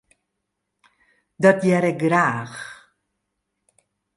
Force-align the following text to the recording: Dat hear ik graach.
Dat 1.43 1.59
hear 1.65 1.83
ik 1.91 1.99
graach. 2.05 2.57